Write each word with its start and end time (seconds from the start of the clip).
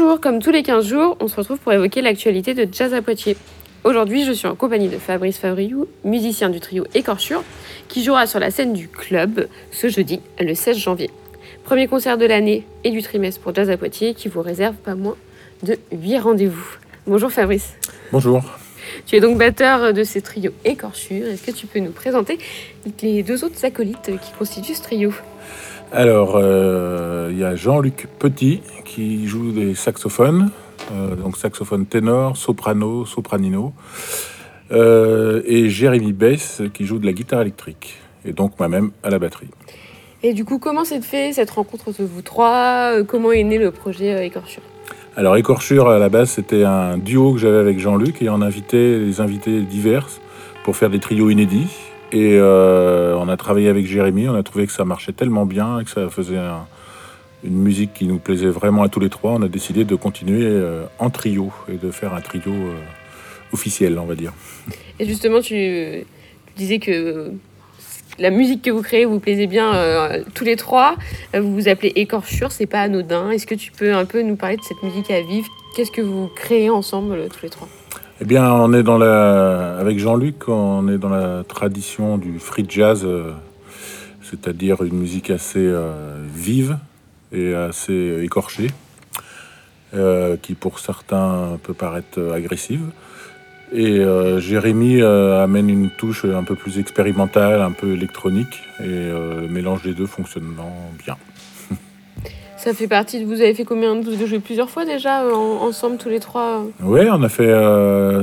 Bonjour, 0.00 0.20
comme 0.20 0.40
tous 0.40 0.52
les 0.52 0.62
15 0.62 0.86
jours, 0.86 1.16
on 1.18 1.26
se 1.26 1.34
retrouve 1.34 1.58
pour 1.58 1.72
évoquer 1.72 2.02
l'actualité 2.02 2.54
de 2.54 2.68
Jazz 2.72 2.94
à 2.94 3.02
Poitiers. 3.02 3.36
Aujourd'hui, 3.82 4.24
je 4.24 4.30
suis 4.30 4.46
en 4.46 4.54
compagnie 4.54 4.86
de 4.86 4.96
Fabrice 4.96 5.38
Favriou, 5.38 5.88
musicien 6.04 6.50
du 6.50 6.60
trio 6.60 6.84
Écorchure, 6.94 7.42
qui 7.88 8.04
jouera 8.04 8.28
sur 8.28 8.38
la 8.38 8.52
scène 8.52 8.74
du 8.74 8.86
club 8.86 9.48
ce 9.72 9.88
jeudi, 9.88 10.20
le 10.38 10.54
16 10.54 10.78
janvier. 10.78 11.10
Premier 11.64 11.88
concert 11.88 12.16
de 12.16 12.26
l'année 12.26 12.64
et 12.84 12.92
du 12.92 13.02
trimestre 13.02 13.40
pour 13.40 13.52
Jazz 13.52 13.70
à 13.70 13.76
Poitiers 13.76 14.14
qui 14.14 14.28
vous 14.28 14.40
réserve 14.40 14.76
pas 14.76 14.94
moins 14.94 15.16
de 15.64 15.76
8 15.90 16.18
rendez-vous. 16.20 16.76
Bonjour 17.08 17.32
Fabrice. 17.32 17.74
Bonjour. 18.12 18.44
Tu 19.04 19.16
es 19.16 19.20
donc 19.20 19.36
batteur 19.36 19.92
de 19.92 20.04
ce 20.04 20.20
trio 20.20 20.52
Écorchure. 20.64 21.26
Est-ce 21.26 21.42
que 21.42 21.50
tu 21.50 21.66
peux 21.66 21.80
nous 21.80 21.90
présenter 21.90 22.38
les 23.02 23.24
deux 23.24 23.42
autres 23.42 23.64
acolytes 23.64 24.12
qui 24.22 24.32
constituent 24.38 24.76
ce 24.76 24.82
trio? 24.82 25.12
Alors, 25.92 26.36
euh, 26.36 27.30
il 27.32 27.38
y 27.38 27.44
a 27.44 27.56
Jean-Luc 27.56 28.08
Petit 28.18 28.60
qui 28.84 29.26
joue 29.26 29.52
des 29.52 29.74
saxophones, 29.74 30.50
euh, 30.92 31.16
donc 31.16 31.38
saxophone 31.38 31.86
ténor, 31.86 32.36
soprano, 32.36 33.06
sopranino, 33.06 33.72
euh, 34.70 35.40
et 35.46 35.70
Jérémy 35.70 36.12
Bess 36.12 36.60
qui 36.74 36.84
joue 36.84 36.98
de 36.98 37.06
la 37.06 37.12
guitare 37.14 37.40
électrique, 37.40 37.96
et 38.26 38.32
donc 38.32 38.58
moi-même 38.58 38.90
à 39.02 39.08
la 39.08 39.18
batterie. 39.18 39.48
Et 40.22 40.34
du 40.34 40.44
coup, 40.44 40.58
comment 40.58 40.84
s'est 40.84 41.00
fait 41.00 41.32
cette 41.32 41.50
rencontre 41.50 41.88
entre 41.88 42.02
vous 42.02 42.22
trois 42.22 43.02
Comment 43.04 43.32
est 43.32 43.44
né 43.44 43.56
le 43.56 43.70
projet 43.70 44.26
Écorchure? 44.26 44.62
Alors, 45.16 45.36
Écorchure, 45.36 45.88
à 45.88 45.98
la 45.98 46.10
base, 46.10 46.30
c'était 46.30 46.64
un 46.64 46.98
duo 46.98 47.32
que 47.32 47.38
j'avais 47.38 47.58
avec 47.58 47.78
Jean-Luc, 47.78 48.20
et 48.20 48.28
on 48.28 48.42
invitait 48.42 48.98
les 48.98 49.22
invités 49.22 49.62
divers 49.62 50.06
pour 50.64 50.76
faire 50.76 50.90
des 50.90 51.00
trios 51.00 51.30
inédits. 51.30 51.70
Et 52.10 52.36
euh, 52.38 53.14
on 53.16 53.28
a 53.28 53.36
travaillé 53.36 53.68
avec 53.68 53.86
Jérémy, 53.86 54.28
on 54.28 54.34
a 54.34 54.42
trouvé 54.42 54.66
que 54.66 54.72
ça 54.72 54.84
marchait 54.84 55.12
tellement 55.12 55.44
bien, 55.44 55.82
que 55.84 55.90
ça 55.90 56.08
faisait 56.08 56.38
un- 56.38 56.66
une 57.44 57.58
musique 57.58 57.92
qui 57.94 58.06
nous 58.06 58.18
plaisait 58.18 58.48
vraiment 58.48 58.82
à 58.82 58.88
tous 58.88 58.98
les 59.00 59.10
trois. 59.10 59.32
On 59.32 59.42
a 59.42 59.48
décidé 59.48 59.84
de 59.84 59.94
continuer 59.94 60.44
euh, 60.44 60.84
en 60.98 61.10
trio 61.10 61.52
et 61.68 61.76
de 61.76 61.90
faire 61.90 62.14
un 62.14 62.20
trio 62.20 62.50
euh, 62.50 62.74
officiel, 63.52 63.98
on 63.98 64.06
va 64.06 64.14
dire. 64.14 64.32
Et 64.98 65.04
justement, 65.06 65.40
tu, 65.40 65.54
tu 65.54 66.52
disais 66.56 66.78
que 66.78 67.30
la 68.18 68.30
musique 68.30 68.62
que 68.62 68.70
vous 68.70 68.82
créez 68.82 69.04
vous 69.04 69.20
plaisait 69.20 69.46
bien 69.46 69.72
tous 70.34 70.44
les 70.44 70.56
trois. 70.56 70.96
Vous 71.34 71.54
vous 71.54 71.68
appelez 71.68 71.92
Écorchure, 71.94 72.50
c'est 72.50 72.66
pas 72.66 72.80
anodin. 72.80 73.30
Est-ce 73.30 73.46
que 73.46 73.54
tu 73.54 73.70
peux 73.70 73.92
un 73.94 74.04
peu 74.06 74.22
nous 74.22 74.34
parler 74.34 74.56
de 74.56 74.62
cette 74.62 74.82
musique 74.82 75.10
à 75.12 75.20
vivre? 75.20 75.46
Qu'est-ce 75.76 75.92
que 75.92 76.00
vous 76.02 76.28
créez 76.34 76.68
ensemble 76.70 77.28
tous 77.28 77.42
les 77.44 77.50
trois? 77.50 77.68
Eh 78.20 78.24
bien, 78.24 78.52
on 78.52 78.72
est 78.72 78.82
dans 78.82 78.98
la, 78.98 79.76
avec 79.78 80.00
Jean-Luc, 80.00 80.48
on 80.48 80.88
est 80.88 80.98
dans 80.98 81.08
la 81.08 81.44
tradition 81.44 82.18
du 82.18 82.40
free 82.40 82.66
jazz, 82.68 83.02
euh, 83.04 83.30
c'est-à-dire 84.22 84.82
une 84.82 84.98
musique 84.98 85.30
assez 85.30 85.64
euh, 85.64 86.16
vive 86.34 86.78
et 87.30 87.54
assez 87.54 88.18
écorchée, 88.24 88.70
euh, 89.94 90.36
qui 90.36 90.54
pour 90.54 90.80
certains 90.80 91.60
peut 91.62 91.74
paraître 91.74 92.32
agressive. 92.34 92.90
Et 93.70 94.02
Jérémy 94.38 95.02
amène 95.02 95.68
une 95.68 95.90
touche 95.90 96.24
un 96.24 96.42
peu 96.42 96.54
plus 96.54 96.78
expérimentale, 96.78 97.60
un 97.60 97.72
peu 97.72 97.92
électronique, 97.92 98.62
et 98.80 99.10
le 99.12 99.46
mélange 99.48 99.82
des 99.82 99.92
deux 99.92 100.06
fonctionnant 100.06 100.72
bien. 101.04 101.18
Ça 102.58 102.74
fait 102.74 102.88
partie 102.88 103.20
de 103.20 103.24
vous 103.24 103.40
avez 103.40 103.54
fait 103.54 103.64
combien 103.64 103.94
avez 104.14 104.26
joué 104.26 104.40
plusieurs 104.40 104.68
fois 104.68 104.84
déjà 104.84 105.22
euh, 105.22 105.32
en- 105.32 105.62
ensemble 105.66 105.96
tous 105.96 106.08
les 106.08 106.18
trois 106.20 106.64
euh 106.82 106.84
Ouais, 106.84 107.08
on 107.10 107.22
a 107.22 107.28
fait 107.28 107.46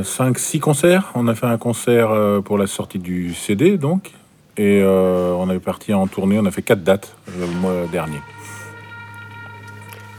5-6 0.04 0.60
concerts. 0.60 1.12
On 1.16 1.28
a 1.28 1.36
fait 1.36 1.46
un 1.46 1.58
concert 1.58 2.12
euh, 2.12 2.42
pour 2.42 2.58
la 2.58 2.68
sortie 2.68 3.00
du 3.00 3.34
CD, 3.34 3.78
donc. 3.78 4.12
Et 4.58 4.82
euh, 4.82 5.34
on 5.38 5.50
est 5.50 5.60
parti 5.60 5.94
en 5.94 6.08
tournée, 6.08 6.38
on 6.40 6.46
a 6.46 6.52
fait 6.52 6.62
4 6.62 6.84
dates 6.84 7.16
euh, 7.30 7.46
le 7.46 7.60
mois 7.60 7.74
dernier. 7.92 8.20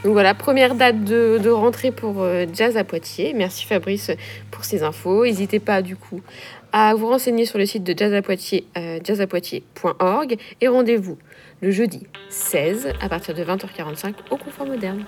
Donc 0.03 0.13
voilà, 0.13 0.33
première 0.35 0.75
date 0.75 1.03
de, 1.03 1.39
de 1.43 1.49
rentrée 1.49 1.91
pour 1.91 2.21
euh, 2.21 2.45
Jazz 2.53 2.77
à 2.77 2.83
Poitiers. 2.83 3.33
Merci 3.35 3.65
Fabrice 3.65 4.11
pour 4.51 4.63
ces 4.63 4.83
infos. 4.83 5.25
N'hésitez 5.25 5.59
pas 5.59 5.81
du 5.81 5.95
coup 5.95 6.21
à 6.71 6.93
vous 6.95 7.07
renseigner 7.07 7.45
sur 7.45 7.57
le 7.57 7.65
site 7.65 7.83
de 7.83 7.93
Jazz 7.97 8.13
à 8.13 8.21
Poitiers, 8.21 8.65
euh, 8.77 8.99
jazzapoitiers.org 9.03 10.37
et 10.61 10.67
rendez-vous 10.67 11.17
le 11.61 11.71
jeudi 11.71 12.03
16 12.29 12.93
à 13.01 13.09
partir 13.09 13.33
de 13.33 13.43
20h45 13.43 14.13
au 14.29 14.37
Confort 14.37 14.67
Moderne. 14.67 15.03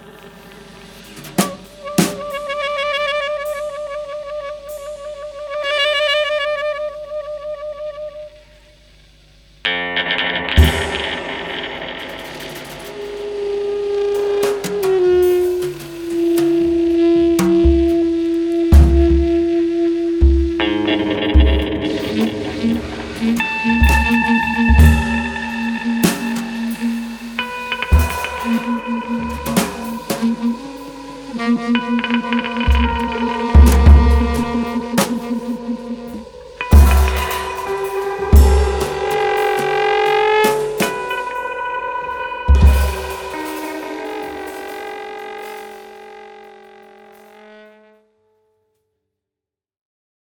Música 31.71 32.38